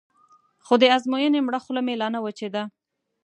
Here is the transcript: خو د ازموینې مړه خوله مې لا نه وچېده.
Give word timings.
خو 0.65 0.73
د 0.81 0.83
ازموینې 0.95 1.39
مړه 1.47 1.59
خوله 1.63 1.81
مې 1.85 1.95
لا 2.01 2.07
نه 2.15 2.19
وچېده. 2.23 2.63